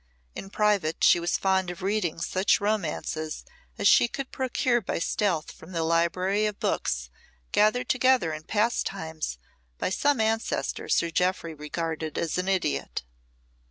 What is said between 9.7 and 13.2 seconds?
by some ancestor Sir Jeoffry regarded as an idiot.